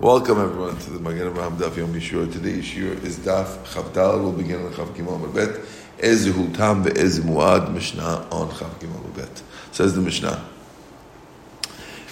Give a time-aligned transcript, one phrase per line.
[0.00, 2.32] Welcome everyone to the Magen Avraham Daf Yom Yishur.
[2.32, 4.22] Today's Yishur is Daf Chavdal.
[4.22, 5.60] We'll begin on Chav Gimel Bet.
[5.98, 9.42] Ezehu Tam ve'ez Muad Mishnah on Chav Gimel Bet.
[9.72, 10.42] Says the Mishnah.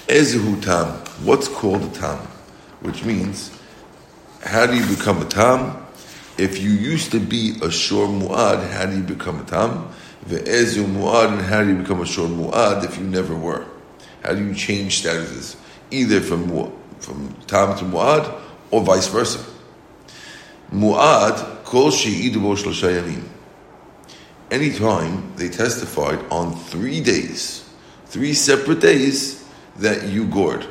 [0.06, 0.88] Ezehu Tam.
[1.24, 2.18] What's called a Tam?
[2.82, 3.58] Which means,
[4.44, 5.86] how do you become a Tam?
[6.36, 9.88] If you used to be a Shor Muad, how do you become a Tam?
[10.26, 13.64] Ve'ezu Muad, and how do you become a Shor Muad if you never were?
[14.22, 15.56] How do you change statuses?
[15.90, 16.50] Either from
[17.00, 19.44] from Tam to Mu'ad, or vice versa.
[20.72, 23.22] Mu'ad, kol she'idu bo shlosha
[24.50, 27.68] Anytime they testified on three days,
[28.06, 29.44] three separate days,
[29.76, 30.66] that you gored.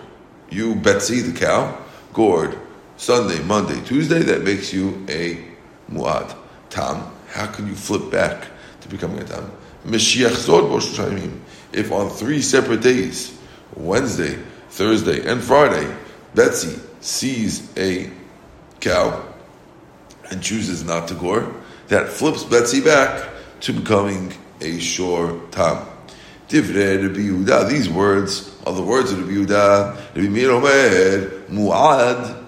[0.49, 1.77] You, Betsy, the cow,
[2.13, 2.57] gored
[2.97, 5.43] Sunday, Monday, Tuesday, that makes you a
[5.91, 6.35] Mu'ad.
[6.69, 8.47] Tam, how can you flip back
[8.81, 9.51] to becoming a Tam?
[11.73, 13.37] If on three separate days,
[13.75, 14.37] Wednesday,
[14.69, 15.95] Thursday, and Friday,
[16.35, 18.09] Betsy sees a
[18.79, 19.23] cow
[20.29, 21.53] and chooses not to gore,
[21.87, 23.29] that flips Betsy back
[23.61, 25.85] to becoming a shore tam.
[26.49, 29.95] These words are the words of the Yehuda.
[30.15, 32.45] Rabbi Omer, Mu'ad,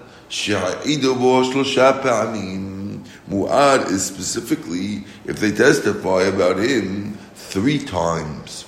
[3.28, 8.64] Mu'ad is specifically if they testify about him three times.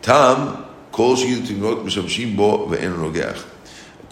[0.00, 3.42] Tam, kol she'yidu mishamshim bo ve'en rogach.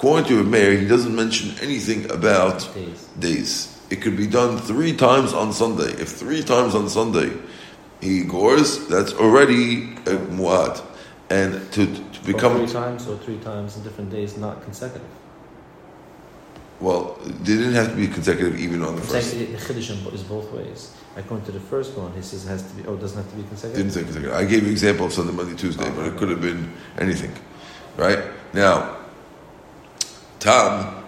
[0.01, 3.07] According to Meir, he doesn't mention anything about days.
[3.19, 3.79] days.
[3.91, 5.93] It could be done three times on Sunday.
[6.01, 7.37] If three times on Sunday
[8.01, 10.83] he gores, that's already a muad.
[11.29, 15.07] And to, to become or three times or three times in different days, not consecutive.
[16.81, 19.33] Well, they didn't have to be consecutive even on the I'm first.
[19.33, 20.95] Saying the chiddush is both ways.
[21.15, 22.89] According to the first one, he says it has to be.
[22.89, 23.77] Oh, it doesn't have to be consecutive.
[23.77, 24.35] Didn't say consecutive.
[24.35, 26.17] I gave you an example of Sunday, Monday, Tuesday, oh, but okay.
[26.17, 27.35] it could have been anything,
[27.99, 28.25] right?
[28.55, 29.00] Now,
[30.41, 31.05] tam,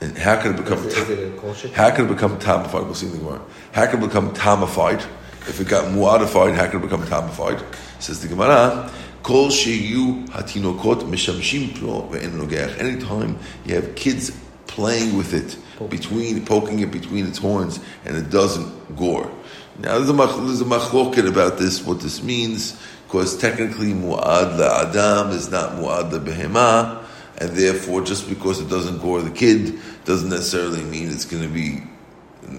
[0.00, 0.78] and how can it become?
[0.78, 2.84] Is it, is it how can it become tamified?
[2.84, 3.40] We'll see in the Gemara.
[3.72, 5.02] How can it become tamified?
[5.48, 7.62] If it got muadified, how can it become tamified?
[8.00, 8.90] Says the Gemara.
[9.22, 14.36] Kol sheyu hatinokot mishamshim pro ve'en Anytime you have kids
[14.66, 15.56] playing with it,
[15.88, 19.30] between poking it between its horns, and it doesn't gore.
[19.78, 24.88] Now there's a, there's a machloket about this, what this means, because technically muad la
[24.88, 27.01] adam is not muad la behema,
[27.42, 31.48] and therefore, just because it doesn't gore the kid doesn't necessarily mean it's going to
[31.48, 31.82] be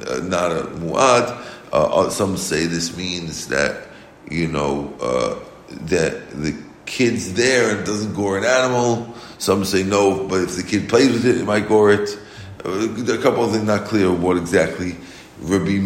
[0.07, 1.29] uh, not a muad.
[1.71, 3.87] Uh, uh, some say this means that
[4.29, 5.39] you know uh,
[5.85, 6.53] that the
[6.85, 9.15] kid's there and doesn't gore an animal.
[9.37, 12.19] Some say no, but if the kid plays with it, it might gore it.
[12.65, 14.97] Uh, a couple of things not clear what exactly
[15.39, 15.79] Rabbi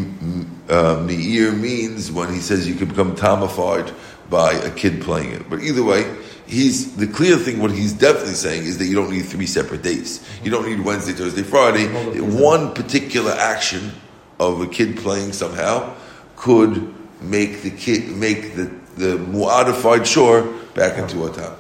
[0.70, 3.92] uh, Meir means when he says you can become tamified
[4.28, 5.48] by a kid playing it.
[5.50, 6.04] But either way,
[6.48, 7.60] he's the clear thing.
[7.60, 10.28] What he's definitely saying is that you don't need three separate days.
[10.44, 11.88] You don't need Wednesday, Thursday, Friday.
[12.20, 13.92] One particular action
[14.40, 15.96] of a kid playing somehow
[16.36, 20.42] could make the kid make the the modified shore
[20.74, 21.54] back into a tam.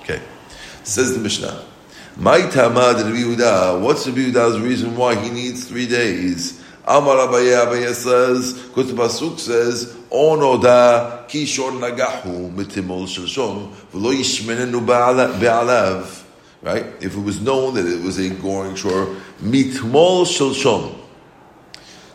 [0.00, 0.20] Okay,
[0.84, 1.64] says the Mishnah.
[2.16, 6.55] My tamad Rabbi What's the Yehuda's reason why he needs three days?
[6.88, 14.86] Amar Abaye Abaye says, because the pasuk says onoda kishor nagahu mitimol shalshon v'lo yishmenenu
[14.86, 16.22] be'alav.
[16.62, 16.86] Right?
[17.00, 20.96] If it was known that it was a goring shore, mitmol shalshon.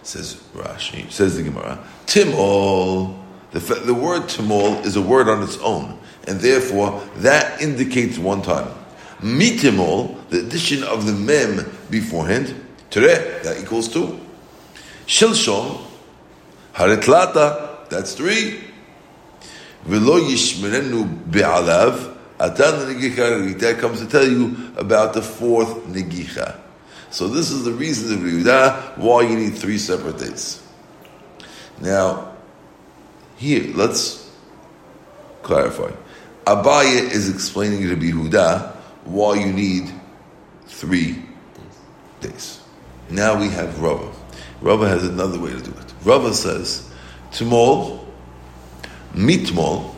[0.03, 3.17] Says Rashi, says the Gemara, timol.
[3.51, 8.41] The, the word timol is a word on its own, and therefore that indicates one
[8.41, 8.69] time.
[9.19, 12.55] Mitimol, the addition of the mem beforehand,
[12.89, 14.17] tere, that equals two.
[15.11, 15.77] Shilshon,
[16.73, 18.63] haritlata, that's three.
[19.85, 22.15] V'lo yishmerenu be'alav.
[22.39, 26.57] Atan negicha That comes to tell you about the fourth negicha.
[27.09, 30.63] So this is the reason of Yehuda why you need three separate days.
[31.81, 32.33] Now,
[33.35, 34.31] here let's
[35.43, 35.91] clarify.
[36.45, 39.91] Abaye is explaining to Yehuda why you need
[40.67, 41.21] three
[42.21, 42.61] days.
[43.09, 44.20] Now we have Rava.
[44.61, 45.93] Rava has another way to do it.
[46.03, 46.89] Rava says
[47.31, 48.05] Tmol,
[49.13, 49.93] mitmol,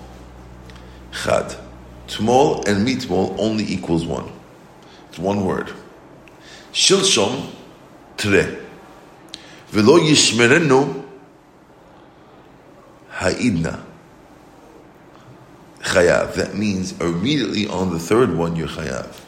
[1.12, 1.56] chad.
[2.07, 4.31] Tmol and mitmol only equals one.
[5.10, 5.71] It's one word.
[6.71, 7.50] Shilshom,
[8.18, 8.57] tre.
[9.68, 11.04] Velo yishmerenu
[13.09, 13.86] ha'idna.
[15.81, 16.36] Chayav.
[16.36, 19.22] That means immediately on the third one you're chayav.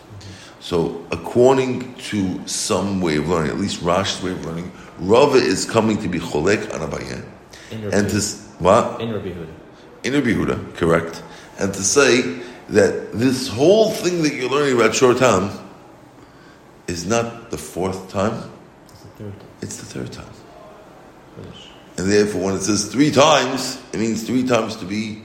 [0.66, 5.64] So, according to some way of learning, at least Rash's way of learning, Rava is
[5.64, 7.24] coming to be cholek on Abaye
[7.72, 8.20] and to
[8.58, 9.48] what in Rabbi Huda.
[10.06, 11.22] In Rabbi Huda, correct.
[11.60, 15.52] And to say that this whole thing that you're learning about short time
[16.88, 18.50] is not the fourth time,
[18.90, 19.50] It's the third time.
[19.62, 20.34] it's the third time.
[21.36, 21.70] Finish.
[21.98, 25.22] And therefore, when it says three times, it means three times to be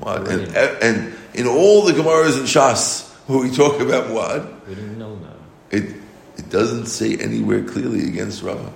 [0.00, 0.26] Muad.
[0.28, 4.66] And, and in all the Gemaras and Shas, we talk about what?
[4.68, 5.34] We didn't know now.
[5.70, 5.84] it,
[6.36, 8.72] it doesn't say anywhere clearly against Rava.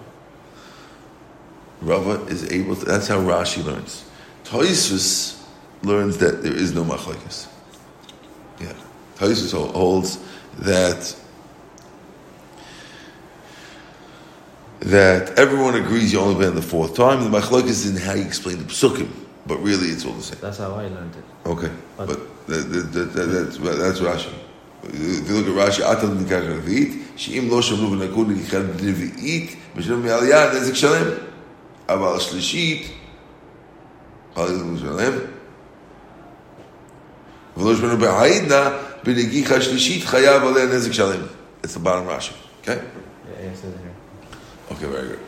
[1.81, 4.05] Rava is able to, that's how Rashi learns.
[4.45, 5.43] Toisus
[5.83, 7.49] learns that there is no machlekes.
[8.61, 8.73] Yeah.
[9.17, 10.19] Toisus holds
[10.59, 11.17] that
[14.81, 17.23] that everyone agrees you only been the fourth time.
[17.31, 19.09] The machlekes is in how you explain the psukim,
[19.47, 20.39] but really it's all the same.
[20.41, 21.25] That's how I learned it.
[21.49, 24.33] Okay, But- but that, that, that, that, that's, that's Rashi.
[24.85, 30.03] If you look at Rashi, Atal Nikach Revit, Sheim Lo Shamlu V'Nakul Nikach Revit, B'Shem
[30.03, 31.33] Mi'aliyah, Nezik Shalem.
[31.89, 32.91] Aval Shlishit,
[34.35, 35.35] Halil Shalem.
[37.57, 41.29] V'Lo Shmenu B'Haidna, B'Negicha Shlishit, Chayav Aleh Nezik Shalem.
[41.63, 42.35] It's the bottom Rashi.
[42.63, 42.75] Okay?
[42.75, 43.95] Yeah, yeah, it says here.
[44.73, 45.21] Okay, very good.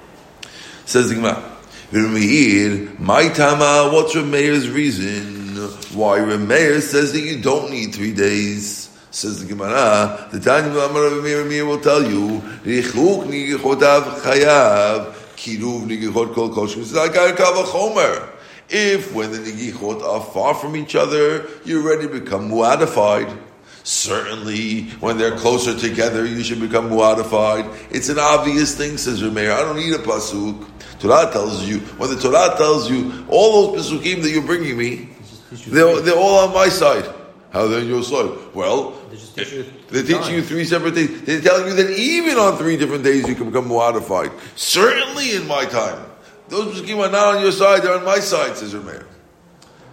[0.84, 1.52] Says the Gemara.
[1.92, 5.56] Meir, my tama, what's Rav reason?
[5.96, 8.83] Why Rav says that you don't need three days?
[9.14, 15.12] Says the Gemara, the Tanya Rav Meir, Rav Meir will tell you, Richuk nigichotav chayav,
[15.36, 18.28] kiruv nigichot kol kol shem zagar kavachomer.
[18.68, 23.38] If when the nigichot are far from each other, you already become muadified.
[23.84, 27.72] Certainly, when they're closer together, you should become muadified.
[27.92, 29.52] It's an obvious thing, says Rameir.
[29.52, 30.68] I don't need a pasuk.
[30.98, 34.96] Torah tells you, when the Torah tells you, all those pasukim that you're bringing me,
[34.96, 37.08] They just teach you they're, they're all on my side.
[37.54, 38.52] How they're on your side?
[38.52, 41.22] Well, They just teach you teaching you three separate days.
[41.22, 44.32] They're telling you that even on three different days you can become modified.
[44.56, 46.04] Certainly in my time.
[46.48, 49.06] Those pasukim are not on your side, they're on my side, says Rameir.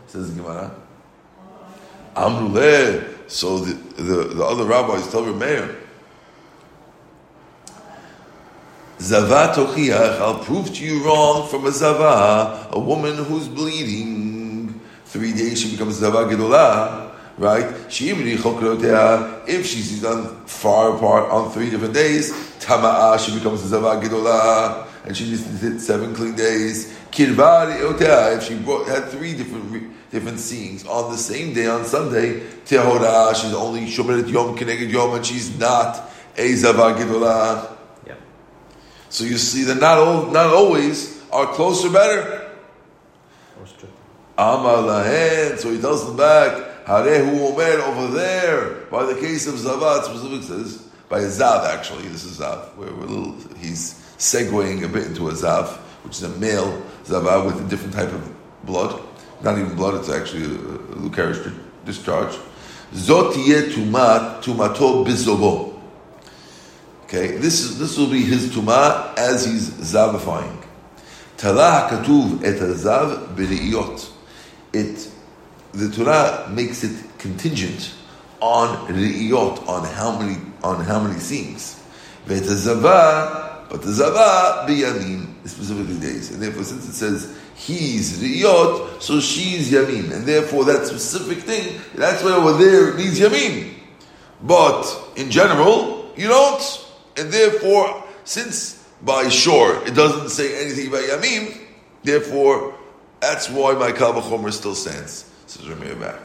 [0.08, 0.76] Says the Gemara.
[2.16, 3.30] Amruleh.
[3.30, 5.78] So the, the, the other rabbis tell Rameir,
[9.00, 14.80] Zava tochiach, I'll prove to you wrong from a zava, a woman who's bleeding.
[15.06, 17.11] Three days she becomes zava gedolah,
[17.42, 17.66] right?
[17.90, 24.88] Chokrotea, if she's done far apart on three different days, tama'a, she becomes zava gedolah,
[25.06, 26.96] and she just did seven clean days.
[27.12, 31.68] Kirvari otea, if she brought, had three different re- different seeings on the same day
[31.68, 37.76] on Sunday, tehora, she's only shomelet yom keneged yom, and she's not a zava gedolah.
[38.06, 38.16] Yeah.
[39.10, 42.52] So you see that not all, not always are closer better.
[43.60, 43.94] Or strict.
[44.38, 45.58] Amar lahen.
[45.58, 46.71] So he tells them back.
[46.92, 48.86] Harehu omer over there.
[48.92, 52.08] By the case of Zavat, specifically says by a Zav actually.
[52.10, 52.76] This is Zav.
[52.76, 55.70] We're a little, he's segueing a bit into a Zav,
[56.04, 58.34] which is a male Zavat with a different type of
[58.66, 59.02] blood.
[59.42, 59.96] Not even blood.
[59.96, 62.38] It's actually a, a discharge.
[62.94, 65.80] Zot tumat tumato bizobo.
[67.04, 70.62] Okay, this is this will be his tuma as he's zavifying.
[71.38, 74.10] Talah katuv et zav b'reiyot.
[74.74, 75.11] It,
[75.74, 77.94] the Torah makes it contingent
[78.40, 81.82] on reiyot, on how many on how many seams.
[82.28, 83.68] But the zava
[84.68, 90.66] b'yamim, specifically days, and therefore since it says he's reiyot, so she's yamim, and therefore
[90.66, 93.74] that specific thing, that's why over there needs yamim.
[94.44, 94.84] But
[95.16, 96.88] in general, you don't.
[97.18, 101.58] And therefore, since by shore it doesn't say anything about Yamim,
[102.04, 102.76] therefore,
[103.20, 105.31] that's why my Kavachomer still stands.
[105.52, 106.16] Says Rameir back.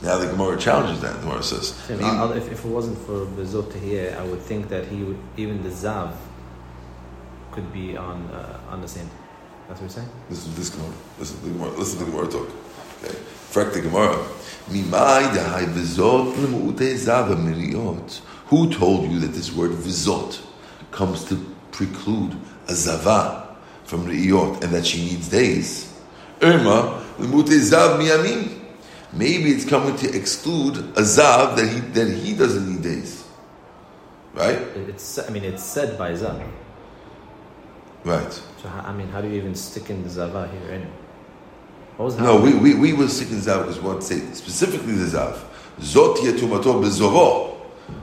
[0.00, 1.12] Now the Gemara challenges that.
[1.16, 4.86] The Gemara says, If, if, if it wasn't for Bezot here, I would think that
[4.86, 6.16] he would even the Zav
[7.52, 9.10] could be on uh, on the same.
[9.68, 10.08] That's what you're saying.
[10.30, 10.94] Listen to this Gemara.
[11.18, 11.70] Listen to the Gemara.
[11.72, 12.48] Listen to the Gemara talk.
[13.04, 13.14] Okay.
[13.52, 14.16] Frek the Gemara.
[14.70, 18.22] Mimai dahai vizot l'mu'ute zava miriot.
[18.46, 20.40] Who told you that this word vizot
[20.92, 21.36] comes to
[21.72, 22.38] preclude
[22.68, 23.54] a zava
[23.84, 25.93] from ri'iyot and that she needs days?
[26.42, 28.60] Irma l'mu'ute zav miyamim.
[29.12, 33.24] Maybe it's coming to exclude a zav that he that he doesn't need days.
[34.34, 34.58] Right?
[34.88, 36.42] It's I mean it's said by Zav.
[38.04, 38.32] Right.
[38.32, 40.90] So how, I mean, how do you even stick in the Zava here anyway?
[41.96, 45.38] What was No, we, we, we were sticking zav because what say specifically the zav.
[45.78, 47.56] Zot ye tumato bezovo,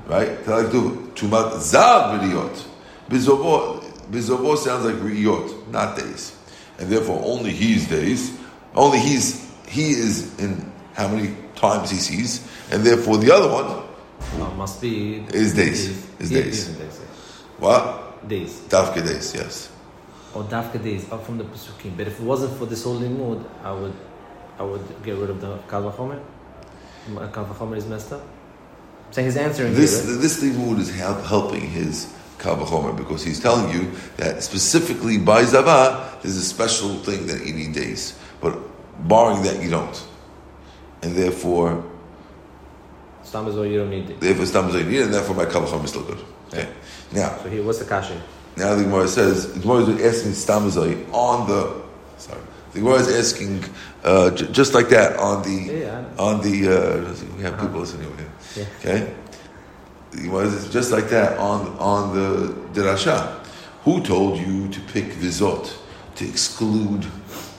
[0.07, 0.29] right?
[0.47, 2.65] Like to tumat zav riyot.
[3.09, 6.37] Bezovo sounds like riyot, not days,
[6.81, 8.35] and therefore only he's days.
[8.75, 13.83] Only he's he is in how many times he sees, and therefore the other one,
[14.39, 15.89] Oh, must be Is days.
[16.19, 16.67] Is Yeah, days.
[16.67, 16.99] days.
[17.59, 18.61] what Days.
[18.69, 19.69] dafke days, yes.
[20.33, 21.97] Or dafka days up from the Pesukim.
[21.97, 23.93] But if it wasn't for this holy mood, I would
[24.59, 26.19] I would get rid of the Kalvachomer.
[27.35, 28.21] Kalvachomer is messed up.
[29.11, 30.15] saying he's answering This here.
[30.17, 32.07] this limud is help, helping his
[32.43, 37.73] because he's telling you that specifically by zava there's a special thing that you need
[37.73, 38.57] days, but
[39.07, 40.07] barring that you don't,
[41.01, 41.83] and therefore
[43.23, 44.19] Stam is all you don't need it.
[44.19, 46.19] therefore stam you need, it, and therefore my kavachomer is still good.
[46.49, 46.67] Okay,
[47.13, 48.21] now So here, what's the kasha?
[48.57, 50.63] now the Gemara says the Gemara is asking stam
[51.13, 51.81] on the
[52.17, 52.41] sorry
[52.73, 53.63] the Gemara is asking
[54.03, 57.79] uh, j- just like that on the Yeah, yeah, on the uh, we have people
[57.81, 58.31] listening over here.
[58.57, 58.65] Yeah.
[58.79, 59.13] Okay?
[60.29, 63.39] Was just like that on on the derasha.
[63.83, 65.73] Who told you to pick vizot
[66.15, 67.05] to exclude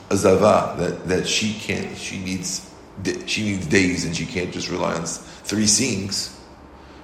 [0.09, 2.71] a zava that, that she can't she needs
[3.25, 6.39] she needs days and she can't just rely on three seeings,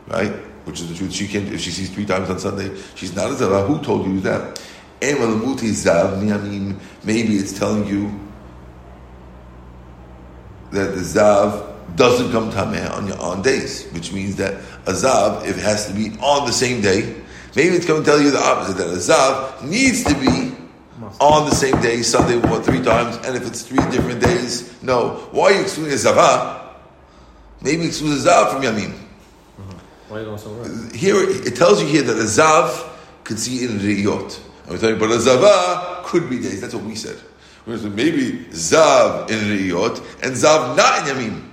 [0.08, 0.32] right?
[0.66, 1.14] Which is the truth.
[1.14, 3.66] She can't if she sees three times on Sunday, she's not a zava.
[3.66, 4.62] Who told you that?
[5.02, 8.20] I mean, maybe it's telling you
[10.72, 14.56] that the zav doesn't come tameh on your on days, which means that
[14.86, 17.16] a zav, if it has to be on the same day,
[17.56, 20.56] maybe it's going to tell you the opposite that a zav needs to be
[21.20, 25.28] on the same day, Sunday one three times, and if it's three different days, no.
[25.32, 26.76] Why are you excluding a zava?
[27.62, 28.94] Maybe exclude a zav from yamin.
[30.08, 30.94] Why are you going so wrong?
[30.94, 32.88] Here it tells you here that a zav
[33.24, 34.40] could see in riyot.
[34.68, 36.62] I'm telling you, but a zava could be days.
[36.62, 37.18] That's what we said.
[37.66, 41.49] We said maybe zav in riyot and zav not in yamin.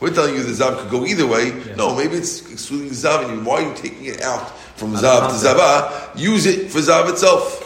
[0.00, 1.48] We're telling you the zav could go either way.
[1.48, 1.74] Yeah.
[1.74, 3.44] No, maybe it's excluding zav yamin.
[3.44, 5.42] Why are you taking it out from zav to context.
[5.42, 6.10] zava?
[6.16, 7.64] Use it for zav itself.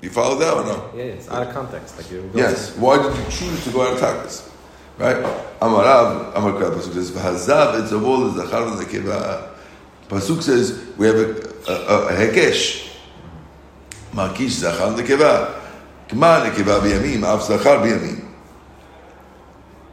[0.00, 0.90] You follow that or no?
[0.94, 1.96] Yeah, it's out of context.
[1.96, 2.76] Like going Yes.
[2.76, 4.48] Why did you choose to go out of takas?
[4.96, 5.16] Right?
[5.60, 9.50] Amarav, Amar Pasuk says, V'hazav et zavol zachar v'nekeva.
[10.08, 12.88] Pasuk says, we have a, a, a, a hekesh.
[14.12, 15.54] Markish zachar v'nekeva.
[16.08, 18.24] Kma nekeva b'yamim, av zachar b'yamim.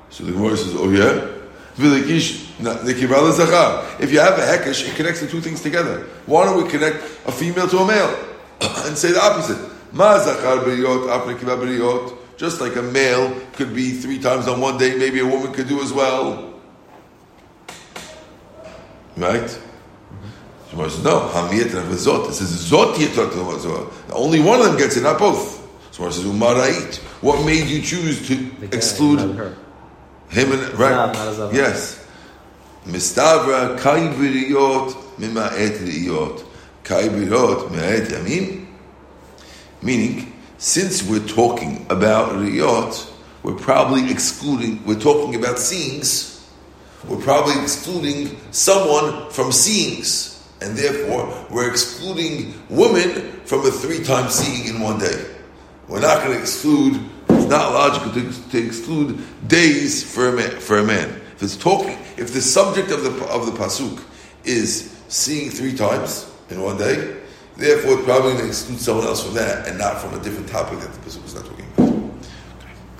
[0.10, 1.35] So the Gemara says, oh yeah?
[1.77, 4.00] V'lekish na- nekeva.
[4.00, 6.08] If you have a hekesh, it connects the two things together.
[6.25, 8.15] Why don't we connect a female to a male?
[8.86, 9.60] and say the opposite.
[9.91, 11.08] Ma zachar b'riyot,
[11.39, 12.17] b'riyot.
[12.38, 15.67] Just like a male could be three times on one day, maybe a woman could
[15.67, 16.53] do as well.
[19.17, 19.50] Right?
[19.50, 22.29] Says, no, hamiyat and v'zot.
[22.29, 24.12] It says, zot yitot.
[24.12, 25.62] Only one of them gets it, not both.
[25.91, 26.98] So says, umarait.
[27.22, 29.58] What made you choose to exclude her.
[30.29, 31.13] Him and, right?
[31.13, 31.53] not a zav.
[31.53, 32.05] Yes.
[32.86, 36.46] Mistavra kai mima'et riyot.
[36.84, 38.67] Kai biriyot mima'et yamim.
[39.82, 43.12] Meaning, since we're talking about riyot,
[43.44, 46.36] we're probably excluding, we're talking about seeings,
[47.08, 50.32] we're probably excluding someone from seeings.
[50.62, 55.25] And therefore, we're excluding women from a three time seeing in one day.
[55.88, 57.00] We're not going to exclude,
[57.45, 61.09] it's not logical to, to exclude days for a, man, for a man.
[61.35, 64.03] If it's talking, if the subject of the, of the Pasuk
[64.43, 67.17] is seeing three times in one day,
[67.55, 70.49] therefore it's probably going to exclude someone else from that and not from a different
[70.49, 72.03] topic that the Pasuk is not talking about.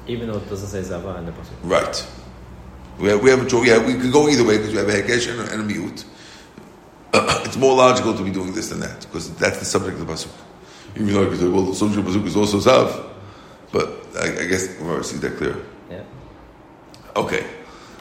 [0.08, 1.56] Even though it doesn't say zava in the pasuk.
[1.64, 2.08] Right.
[3.00, 3.68] We have, we have a choice.
[3.68, 5.66] Yeah, we could go either way because we have a hekesh and a, and a
[5.66, 6.06] mute.
[7.14, 10.14] it's more logical to be doing this than that because that's the subject of the
[10.14, 10.30] pasuk.
[10.94, 13.15] Even though you could say, well, the subject of the pasuk is also zav,
[13.76, 15.58] but I, I guess we'll see that clear.
[15.92, 16.04] Yeah.
[17.14, 17.46] Okay.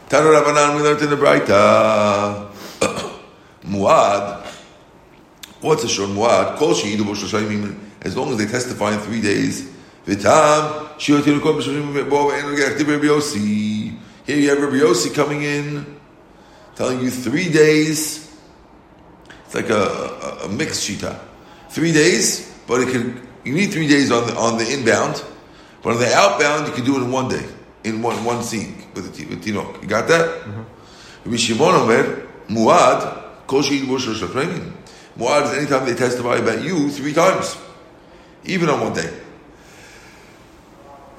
[0.08, 2.48] Tanu Rabbanan, we learned in the Braita.
[3.64, 4.46] Muad.
[5.60, 6.56] What's a shor muad?
[6.58, 7.76] Kol she'idu b'shloshah yamim.
[8.02, 9.68] As long as they testify in three days.
[10.06, 13.98] V'tam, shi'otiru kol b'shloshah yamim ve'bo ve'en regach di Rabbi Yossi.
[14.26, 15.98] Here you have Rabbi Yossi coming in,
[16.76, 18.30] telling you three days.
[19.46, 21.18] It's like a, a, a mixed shita.
[21.70, 25.24] Three days, but it can, you need three days on the, on the inbound,
[25.84, 27.46] but on the outbound, you can do it in one day,
[27.84, 29.82] in one, one scene with the, with Tinok.
[29.82, 30.40] You got that?
[30.40, 30.62] Mm-hmm.
[31.26, 37.12] Rabbi Shimon Omer, Muad, Kol She'id Bo Muad is anytime they testify about you three
[37.12, 37.58] times,
[38.44, 39.12] even on one day.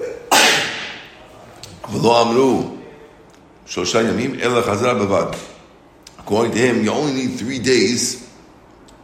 [1.82, 2.82] V'lo Amru,
[3.66, 5.38] Shlosha Yamim, Ela Chazar Bavad.
[6.18, 8.28] According to him, you only need three days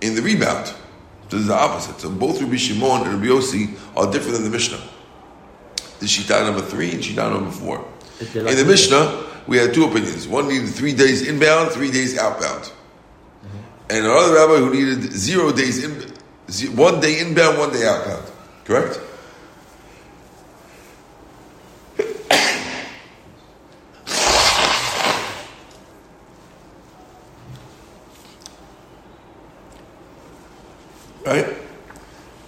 [0.01, 0.67] in the rebound.
[0.67, 0.75] So
[1.31, 2.01] this is the opposite.
[2.01, 4.81] So both Rabbi Shimon and Rabbi Yossi are different than the Mishnah.
[6.03, 7.87] The Shita number three and Shita number four.
[8.35, 10.27] In the Mishnah, we had two opinions.
[10.27, 12.73] One needed three days inbound, three days outbound.
[13.89, 15.93] And another rabbi who needed zero days in,
[16.77, 18.29] one day inbound, one day outbound.
[18.65, 18.99] Correct?
[31.25, 31.57] Right?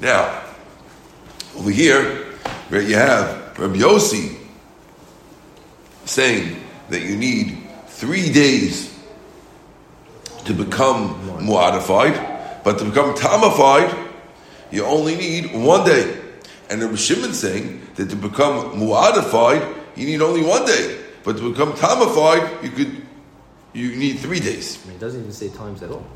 [0.00, 0.42] Now,
[1.56, 2.24] over here,
[2.68, 4.36] where you have Rabbi Yossi
[6.04, 8.92] saying that you need three days
[10.44, 12.14] to become modified,
[12.64, 13.94] but to become tamified,
[14.70, 16.20] you only need one day.
[16.68, 19.62] And Rabbi Shimon saying that to become modified,
[19.96, 23.02] you need only one day, but to become tamified, you could
[23.72, 24.78] you need three days.
[24.84, 26.06] I mean, it doesn't even say times at all.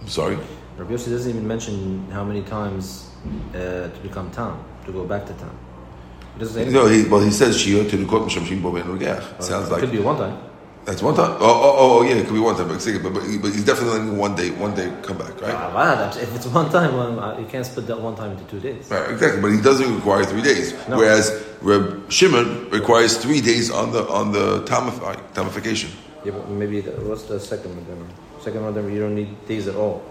[0.00, 0.36] I'm sorry.
[0.76, 3.08] Rabbi Yossi doesn't even mention how many times
[3.54, 5.50] uh, to become tam, to go back to tam.
[5.50, 6.19] He doesn't say anything.
[6.38, 9.42] No, he, well, he says shia to the kot mishamshim bo regach.
[9.42, 10.38] Sounds it like could be one time.
[10.84, 11.32] that's one time.
[11.32, 14.10] Oh, oh, oh, yeah, it could be one time, but, but, but, but he's definitely
[14.16, 15.54] one day, one day come back, right?
[15.54, 18.44] Ah, wow, if it's one time, well, uh, you can't split that one time into
[18.44, 18.90] two days.
[18.90, 19.42] Right, exactly.
[19.42, 20.96] But he doesn't require three days, No.
[20.96, 25.90] whereas Reb Shimon requires three days on the on the tamify, tamification.
[26.24, 27.86] Yeah, but maybe the, what's the second one?
[27.86, 28.08] then?
[28.40, 30.02] Second one, you don't need days at all.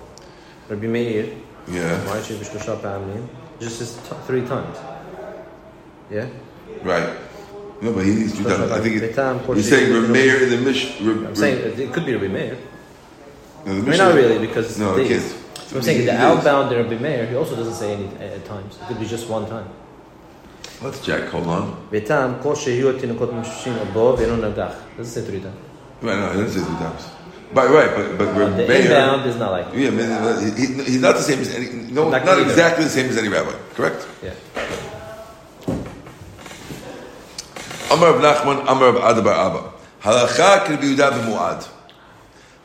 [0.70, 1.36] Rabbi Meir,
[1.68, 3.28] Yeah, why should b'shlosha?
[3.60, 4.78] Just t- three times.
[6.10, 6.28] Yeah.
[6.84, 7.10] right.
[7.82, 8.72] No, but he needs times.
[8.72, 11.00] I think it, he's saying Reb Meir in the Mish.
[11.00, 12.58] Reb, I'm saying it, it could be Rabbi Meir.
[13.66, 15.22] no, the Mishnah- not really, because No, it can't.
[15.22, 18.78] So I'm saying the It outbound Rabbi Meir, he also doesn't say any at times.
[18.82, 19.70] It could be just one time.
[20.82, 21.30] Let's check.
[21.30, 21.88] Hold on.
[21.92, 24.75] Betam, kol shehiu tinukot mishushin abo ve'eno nagach.
[24.98, 25.56] Doesn't say three times.
[26.01, 27.08] Right, no, he doesn't say three times.
[27.54, 29.89] But right, but but Uh, the inbound is not like Yeah,
[30.39, 31.68] he, he- he's not the same as any.
[31.92, 33.54] No, Not not, exactly the same as any rabbi.
[33.75, 34.06] Correct.
[34.22, 34.34] yeah.
[37.91, 39.74] Amar of Nachman, Amar of Adabar Abba.
[40.01, 41.67] Halacha can be Yehuda b'muad.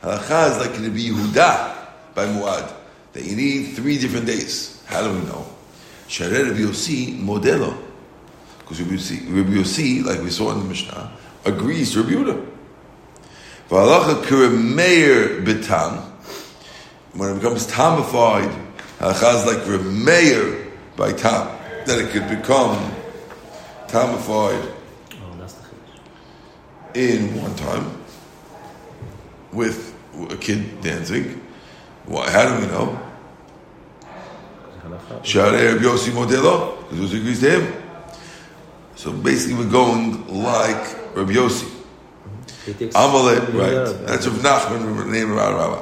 [0.03, 2.71] Halacha is like can be Yehuda by muad.
[3.13, 4.83] That you need three different days.
[4.85, 5.47] How do we know?
[6.07, 7.75] Sharei Rabbi Yossi modelo.
[8.59, 11.11] Because Rabbi Yossi, like we saw in the Mishnah,
[11.43, 12.51] agrees to Rabbi Yehuda.
[13.69, 16.03] V'halacha kiremeir betam.
[17.13, 18.51] When it becomes tamified,
[18.99, 21.47] halacha is like remeir by tam.
[21.87, 22.91] That it could become
[23.87, 24.73] tamified
[25.21, 25.99] Oh, that's the chiddush.
[26.95, 27.91] In one time
[29.51, 29.93] with
[30.29, 31.41] a kid dancing.
[32.05, 32.99] Why, how do we know?
[35.21, 37.73] Because agrees to him.
[38.95, 41.71] So basically, we're going like Rabbi Yossi.
[42.95, 44.07] Amalek, right?
[44.07, 45.81] That's Rav Nachman, name of Rabbi.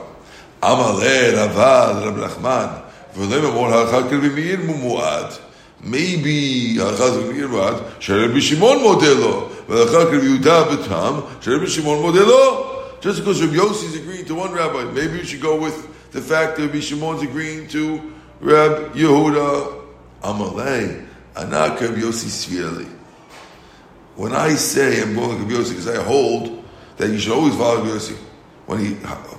[0.63, 2.83] Amalek, Ravad, Rabbi Nachman.
[3.13, 5.39] V'lema mor halacha can be mumuad.
[5.81, 7.99] Maybe halacha be meir mumuad.
[7.99, 9.52] Sharei Rabbi Shimon Modelo.
[9.67, 11.21] Can be Yehuda betam.
[11.41, 13.01] Sharei Rabbi Shimon Modelo.
[13.01, 16.21] Just because Rabbi Yossi is agreeing to one rabbi, maybe we should go with the
[16.21, 19.81] fact that Rabbi Shimon's agreeing to Rabbi Yehuda.
[20.23, 22.87] Amalei, anak Rabbi Yossi Svirli.
[24.15, 26.63] When I say I'm going to Yossi, because I hold
[26.97, 28.15] that you should always follow Rabbi Yossi.
[28.65, 28.93] When he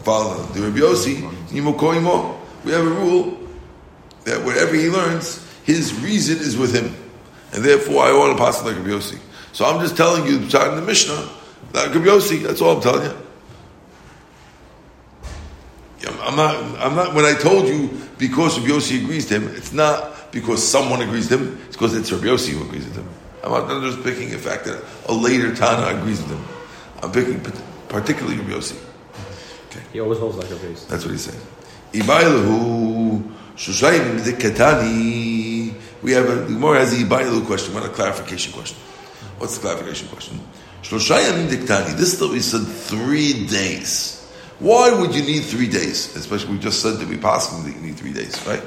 [0.05, 1.23] follows the Rabbi Yossi,
[2.65, 3.39] we have a rule
[4.25, 6.95] that whatever he learns, his reason is with him.
[7.55, 9.19] And therefore I want to pass like Rabbi Yossi.
[9.55, 11.31] So I'm just telling you, starting the Mishnah,
[11.73, 13.17] Rabbi Yossi, that's all I'm telling you.
[16.21, 17.89] I'm not, I'm not, when I told you
[18.19, 21.97] because Rabbi Yossi agrees to him, it's not because someone agrees to him, it's because
[21.97, 23.09] it's Rabbi Yossi who agrees with him.
[23.45, 26.45] I'm not I'm just picking a fact that a later Tana agrees with him.
[27.01, 27.41] I'm picking
[27.89, 28.77] particularly Rabbi Yossi.
[29.71, 29.85] Okay.
[29.93, 30.85] He always holds like a base.
[30.87, 31.41] That's what he's saying.
[31.93, 33.23] Ibailahu
[33.55, 35.75] Shushayim Dikatani.
[36.03, 38.79] We have a the Gemara has a Ibailahu question, we want a clarification question.
[39.39, 40.41] What's the clarification question?
[40.83, 41.97] Shloshayim Diktani.
[41.97, 44.21] This though we said three days.
[44.61, 46.15] Why would you need three days?
[46.15, 48.63] Especially we just said that we passing that you need three days, right?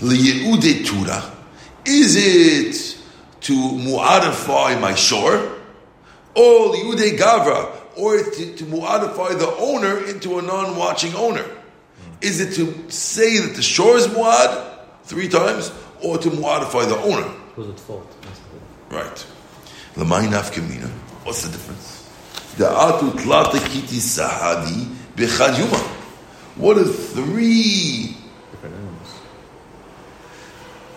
[0.00, 1.22] Liyeude Tura.
[1.84, 2.98] Is it
[3.42, 5.58] to mu'adify my shore?
[6.34, 7.76] Or liyude Gavra?
[7.96, 11.44] Or to, to mu'adify the owner into a non-watching owner?
[12.22, 15.72] Is it to say that the shore is mu'ad three times?
[16.02, 17.28] Or to mu'adify the owner?
[17.56, 18.06] Who's at fault?
[18.90, 19.26] Right.
[20.00, 20.88] Lamai nafkamina.
[21.24, 22.08] What's the difference?
[22.56, 25.76] The atu tlata kiti sahadi bechad yuma.
[26.56, 28.16] What if three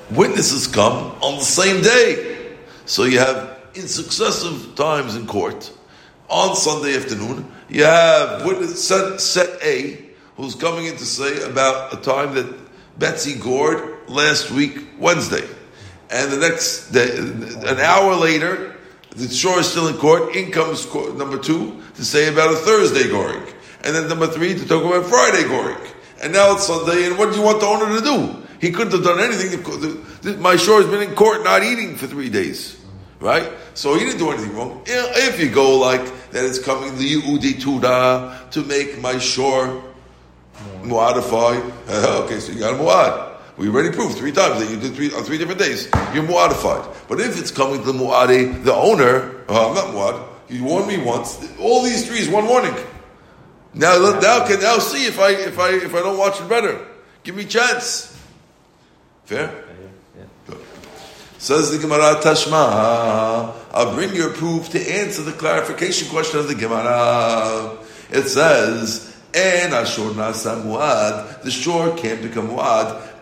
[0.09, 2.55] witnesses come on the same day?
[2.85, 5.69] So you have in successive times in court
[6.29, 7.51] on Sunday afternoon.
[7.67, 9.99] You have witness set, set A
[10.37, 12.47] who's coming in to say about a time that
[12.97, 15.45] Betsy gored last week Wednesday,
[16.09, 18.72] and the next day, an hour later,
[19.15, 20.36] the shore is still in court.
[20.36, 23.43] In comes court, number two to say about a Thursday goring,
[23.84, 25.78] and then number three to talk about Friday goring.
[26.21, 28.43] And now it's Sunday, and what do you want the owner to do?
[28.60, 30.41] He couldn't have done anything.
[30.41, 32.80] My shore has been in court not eating for three days,
[33.19, 33.52] right?
[33.73, 34.82] So he didn't do anything wrong.
[34.86, 39.84] If you go like that, it's coming the Yehudi Tuda to make my shore
[40.82, 41.71] muadify.
[42.23, 43.33] Okay, so you got a muad.
[43.57, 45.85] We already proved three times that you did three on three different days.
[46.13, 47.07] You're muadified.
[47.07, 50.27] But if it's coming to the muadi, the owner, uh, I'm not muad.
[50.49, 51.39] You warned me once.
[51.59, 52.75] All these three is one warning.
[53.73, 56.85] Now, now can now see if I if I if I don't watch it better.
[57.23, 58.19] Give me a chance.
[59.25, 59.51] Fair.
[60.17, 60.23] Yeah.
[60.47, 60.65] Good.
[61.37, 63.53] Says the Gemara Tashma.
[63.71, 67.77] I'll bring your proof to answer the clarification question of the Gemara.
[68.11, 73.12] It says, "En ashor nasa muad." The shore can't become muad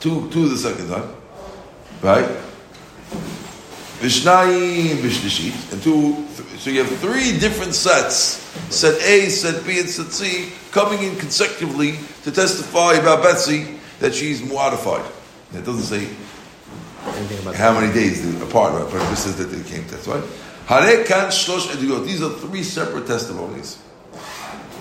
[0.00, 1.14] two, two the second time,
[2.02, 2.28] right?
[4.00, 6.26] Vishnayim, Vishnishit, and two,
[6.58, 8.40] so you have three different sets,
[8.74, 14.14] set A, set B, and set C, coming in consecutively to testify about Betsy that
[14.14, 15.04] she's modified.
[15.52, 16.08] It doesn't say
[17.54, 18.92] how many days apart, right?
[18.92, 20.22] But it says that they came test, right?
[20.68, 22.04] Eduyot.
[22.04, 23.78] These are three separate testimonies.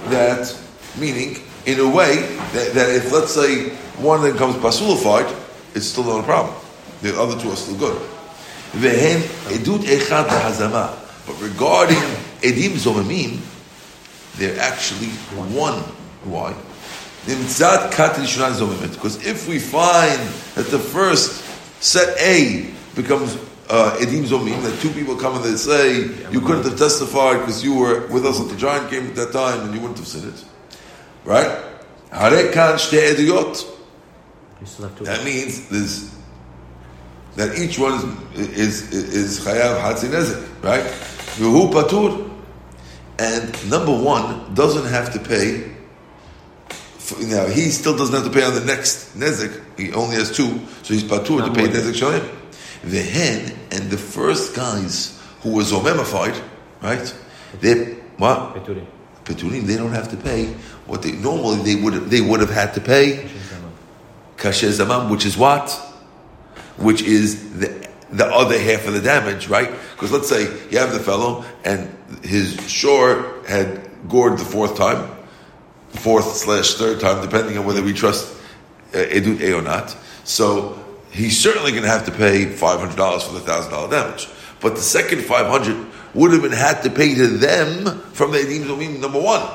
[0.09, 0.55] That,
[0.99, 2.15] meaning, in a way,
[2.53, 5.27] that, that if let's say one of them comes pasulified,
[5.75, 6.55] it's still not a problem.
[7.01, 8.01] The other two are still good.
[11.27, 11.97] But regarding
[12.41, 13.39] edim zomemim,
[14.37, 15.09] they're actually
[15.53, 15.79] one.
[16.23, 16.55] Why?
[17.25, 17.59] Because
[19.25, 20.19] if we find
[20.55, 21.43] that the first
[21.83, 23.35] set A becomes
[23.69, 27.61] uh, edim zomim, that two people come and they say you couldn't have testified because
[27.61, 30.07] you were with us at the giant game at that time and you wouldn't have
[30.07, 30.45] said it,
[31.27, 31.63] right?
[32.11, 33.65] Hare kan shte eduyot.
[34.59, 35.03] You still have to.
[35.03, 36.15] That means there's
[37.35, 40.85] that each one is is is chayav hatzin nezek, right?
[41.37, 42.31] V'hu patur,
[43.19, 45.75] and number one doesn't have to pay.
[46.97, 49.61] For, now he still doesn't have to pay on the next nezek.
[49.77, 52.25] He only has two, so he's patur to pay nezek shalim.
[52.83, 56.41] Vehen and the first guys who were zomemified,
[56.81, 57.13] right?
[57.59, 58.55] They what?
[58.55, 58.87] Peturi.
[59.33, 60.47] They don't have to pay
[60.85, 63.29] what they normally they would have, they would have had to pay
[64.37, 65.69] kasher zamam, which is what?
[66.77, 69.69] Which is the the other half of the damage, right?
[69.91, 75.09] Because let's say you have the fellow and his shore had gored the fourth time,
[75.89, 78.33] fourth slash third time, depending on whether we trust
[78.93, 79.95] uh, edut a or not.
[80.23, 83.89] So he's certainly going to have to pay five hundred dollars for the thousand dollar
[83.89, 84.29] damage.
[84.61, 85.85] But the second five hundred
[86.17, 89.47] would have been had to pay to them from the edim zomim number one,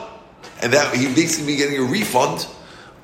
[0.63, 2.47] and that he basically be getting a refund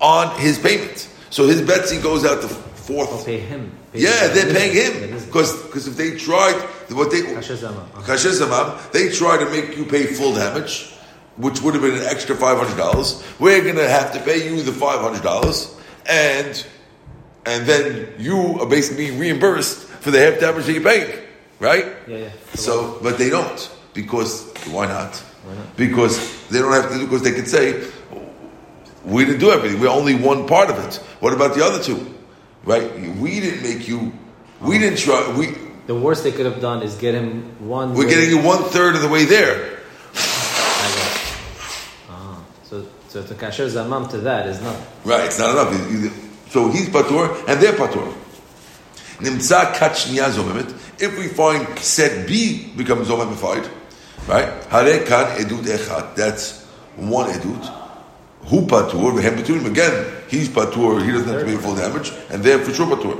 [0.00, 1.08] on his payment.
[1.30, 3.10] So his Betsy goes out the fourth.
[3.10, 3.72] I'll pay him.
[3.92, 6.54] Pay Yeah, they're paying him is- because if they tried
[6.90, 7.80] what they Kasher Zama.
[7.80, 8.12] Uh-huh.
[8.12, 10.92] Kasher Zamam, they try to make you pay full damage,
[11.36, 13.22] which would have been an extra five hundred dollars.
[13.40, 15.74] We're going to have to pay you the five hundred dollars,
[16.06, 16.64] and
[17.44, 21.10] and then you are basically being reimbursed for the half damage that you're paying,
[21.60, 21.86] right?
[22.06, 22.30] Yeah, yeah.
[22.54, 25.16] So, but they don't because why not?
[25.44, 25.76] Why not?
[25.76, 27.84] Because they don't have to do because they could say
[29.04, 29.80] we didn't do everything.
[29.80, 30.96] We're only one part of it.
[31.20, 32.14] What about the other two?
[32.64, 32.92] Right?
[33.16, 34.12] We didn't make you.
[34.60, 35.34] We didn't try.
[35.36, 35.54] We
[35.86, 37.94] The worst they could have done is get him one.
[37.94, 39.78] we're way- getting you one third of the way there.
[40.14, 41.34] I got it.
[42.10, 44.76] Ah, so so to kasher zamam to that is not.
[45.04, 45.24] Right?
[45.24, 45.72] It's not enough.
[46.50, 48.12] So he's patur and they're patur.
[49.20, 50.74] Nimtza zomemet.
[51.00, 53.68] If we find set B becomes zomemified,
[54.28, 54.64] right?
[54.66, 56.14] Hare kan edut echad.
[56.14, 56.64] That's
[56.96, 57.64] one edut.
[58.46, 59.66] Hu patur v'hem paturim.
[59.66, 61.04] Again, he's patur.
[61.04, 63.16] He doesn't have to pay full damage, and they're for sure patur.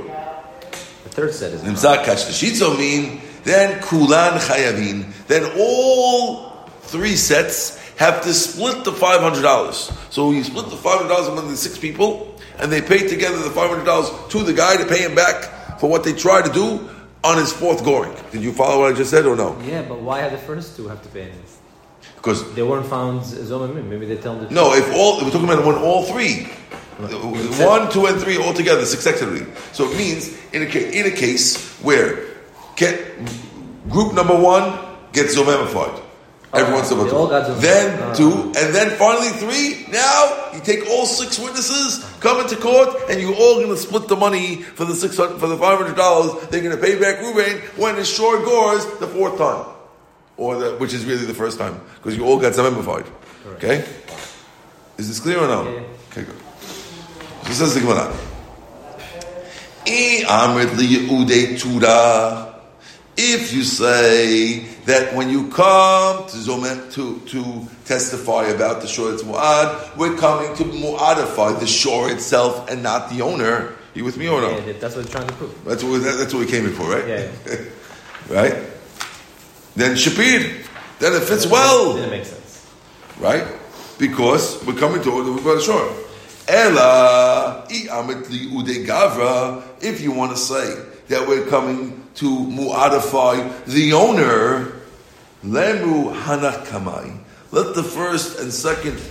[1.03, 1.61] The third set is.
[1.63, 5.11] Nimtza kachnashitzo mean then kulan chayavin.
[5.27, 9.91] Then all three sets have to split the five hundred dollars.
[10.11, 13.37] So you split the five hundred dollars among the six people, and they pay together
[13.39, 16.45] the five hundred dollars to the guy to pay him back for what they tried
[16.45, 16.89] to do
[17.23, 18.15] on his fourth goring.
[18.31, 19.59] Did you follow what I just said or no?
[19.65, 21.43] Yeah, but why have the first two have to pay anything?
[22.15, 23.85] Because They weren't found zomamim.
[23.85, 24.53] Maybe they tell them.
[24.53, 26.47] no, if all we're talking about when all three,
[27.65, 29.45] one, two, and three all together successively.
[29.71, 32.27] So it means in a case, in a case where
[32.75, 32.99] get,
[33.89, 34.77] group number one
[35.13, 36.01] gets zomemified.
[36.51, 37.57] Everyone's Oh, they all got zomemified.
[37.57, 37.61] zomemified.
[37.61, 38.13] Then Ah.
[38.13, 39.85] two, and then finally three.
[39.91, 44.07] Now you take all six witnesses, come into court, and you're all going to split
[44.07, 46.31] the money for the six hundred for the five hundred dollars.
[46.49, 49.63] They're going to pay back Ruvain when it's short gores the fourth time,
[50.37, 53.05] or the, which is really the first time because you all got zomemified.
[53.57, 53.85] Okay,
[54.97, 55.63] is this clear or no?
[55.69, 55.79] Yeah.
[56.11, 56.35] Okay, good.
[57.45, 58.11] So says the Gemara.
[59.85, 62.47] "I amrit liyudei tura."
[63.21, 69.11] If you say that when you come to Zomet to, to testify about the shore
[69.11, 73.75] it's Mu'ad, we're coming to Mu'adify the shore itself and not the owner.
[73.93, 74.51] You with me or no?
[74.59, 75.65] Yeah, that's what we're trying to prove.
[75.65, 77.05] That's what, that's what we came here for, right?
[77.05, 77.57] Yeah.
[78.29, 78.53] right?
[79.75, 80.65] Then Shapir,
[80.99, 82.71] then it fits well, didn't make sense.
[83.19, 83.45] right?
[83.97, 85.93] Because we're coming to the shore.
[86.47, 92.25] Ella, i amit li ude gavra, if you want to say that we're coming to
[92.25, 94.73] mu'adify the owner,
[95.43, 97.17] lemu hanach kamai.
[97.51, 99.01] Let the first and second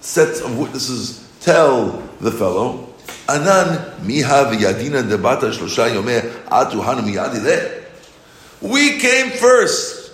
[0.00, 2.92] sets of witnesses tell the fellow,
[3.28, 7.84] Anan miha v'yadina debata shlosha yomeh atu hanu.
[8.60, 10.12] We came first.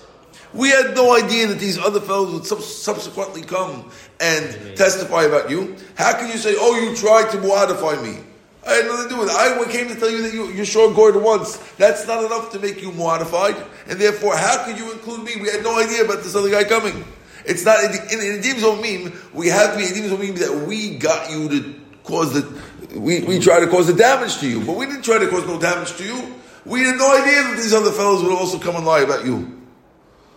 [0.52, 5.50] We had no idea that these other fellows would sub- subsequently come and testify about
[5.50, 5.76] you.
[5.96, 8.22] How can you say, oh, you tried to muadify me?
[8.66, 9.35] I had nothing to do with it.
[9.35, 11.57] I came to tell you that you, you're sure once.
[11.77, 13.62] That's not enough to make you muadified.
[13.88, 15.33] And therefore, how could you include me?
[15.40, 17.05] We had no idea about this other guy coming.
[17.44, 20.96] It's not, in, in, in Edim Zomim, we have to be Edim Zomim that we
[20.96, 21.74] got you to
[22.05, 24.64] cause the, we, we try to cause the damage to you.
[24.64, 26.35] But we didn't try to cause no damage to you.
[26.64, 29.61] We had no idea that these other fellows would also come and lie about you.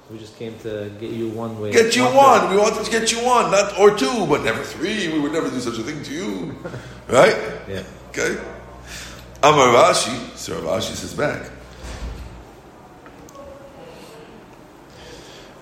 [0.09, 1.73] We just came to get you one way.
[1.73, 2.49] Get you One one.
[2.51, 5.11] We wanted to get you one, not or two, but never three.
[5.11, 6.55] We would never do such a thing to you,
[7.09, 7.35] right?
[7.67, 7.83] Yeah.
[8.09, 8.41] Okay.
[9.43, 11.51] Amar Rashi, so Rashi says back.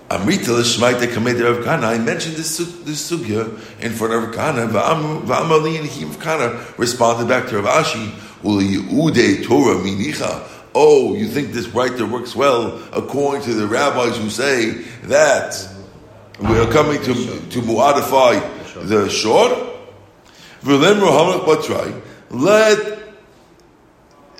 [0.08, 1.88] Amrita l'shmaita kamed Rav Kana.
[1.88, 4.68] I mentioned this this sugya in front of Rav Kana.
[4.68, 8.12] V'amar li and he Rav Kana responded back to Rav Ashi.
[8.44, 10.55] Ude Torah minicha.
[10.78, 14.72] Oh, you think this writer works well according to the rabbis who say
[15.04, 15.56] that
[16.38, 19.48] we are coming to to muadify the shore?
[20.62, 22.02] V'lem rohamach batrai.
[22.28, 22.98] Let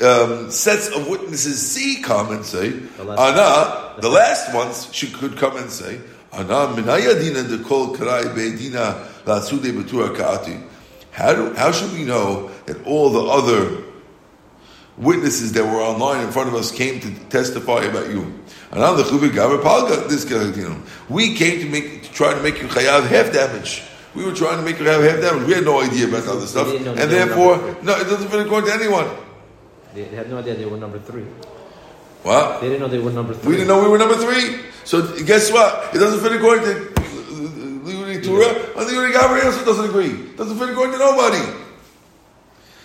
[0.03, 2.67] um, sets of witnesses C come and say,
[3.01, 5.99] Ana, the last ones she could come and say,
[6.35, 10.63] Ana minayadina de kol karai be'edina la'asude b'tura ka'ati.
[11.13, 13.86] How, do, how should we know that all the other
[14.99, 18.33] witnesses that were online in front of us came to testify about you?
[18.73, 20.83] Ana l'chubi gaber palga, this guy, you know.
[21.09, 23.83] We came to make, to try to make you chayav half damage.
[24.15, 25.47] We were trying to make you have half damage.
[25.47, 26.69] We had no idea about the other stuff.
[26.69, 29.09] And they therefore, no, it doesn't fit according to anyone.
[29.95, 31.25] They had no idea they were number three.
[32.23, 32.61] What?
[32.61, 33.51] They didn't know they were number three.
[33.51, 34.61] We didn't know we were number three.
[34.85, 35.95] So guess what?
[35.95, 37.01] It doesn't fit according to uh,
[37.87, 38.53] Liudi Torah.
[38.77, 40.11] And Liudi Gabriel also doesn't agree.
[40.11, 41.43] It doesn't fit according to nobody.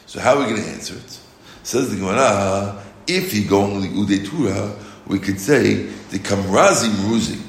[0.05, 1.20] So how are we going to answer it?
[1.63, 4.75] Says the Gemara, if you go on Liudi Torah,
[5.07, 7.39] we could say the Kamrazi Meruzi,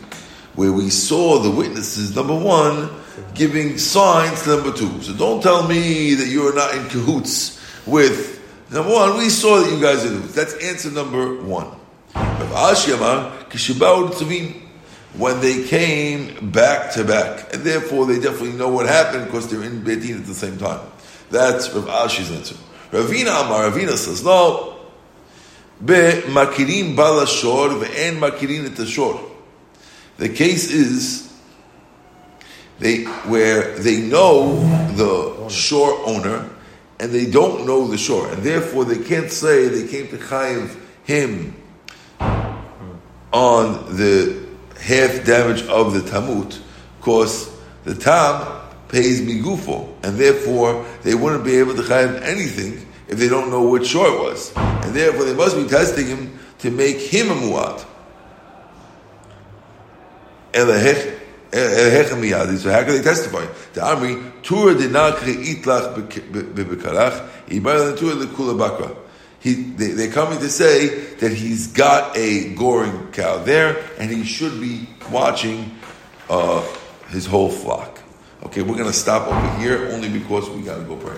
[0.54, 2.90] where we saw the witnesses, number one,
[3.34, 5.02] giving signs to number two.
[5.02, 9.16] So don't tell me that you're not in cahoots with number one.
[9.18, 10.10] We saw that you guys are.
[10.10, 11.68] That's answer number one.
[15.14, 19.62] When they came back to back, and therefore they definitely know what happened because they're
[19.62, 20.80] in Betin at the same time.
[21.30, 22.56] That's Rav Ashi's answer.
[22.92, 24.76] Ravina Amar, Ravina says, no,
[25.82, 29.18] be makirin balashor ve'en makirin et ashor.
[30.18, 31.32] The case is
[32.78, 34.60] they where they know
[34.94, 36.50] the shore owner
[37.00, 40.76] and they don't know the shore, and therefore they can't say they came to chayiv
[41.02, 41.56] him
[43.32, 44.46] on the
[44.78, 46.60] half damage of the tamut,
[47.00, 47.50] because
[47.84, 48.61] the tam
[48.92, 53.68] pays migufo, and therefore they wouldn't be able to chayiv anything if they don't know
[53.68, 57.34] which shore it was, and therefore they must be testing him to make him a
[57.34, 57.84] muad.
[60.54, 60.64] So
[62.70, 63.46] how can they testify?
[63.72, 68.96] The Amri, Tura dinakri itlach bebekarach, Tura lekula bakra.
[69.40, 74.24] He, they, they're coming to say that he's got a goring cow there, and he
[74.24, 75.76] should be watching
[76.30, 76.62] uh,
[77.08, 77.91] his whole flock.
[78.44, 81.16] Okay, we're going to stop over here only because we got to go pray.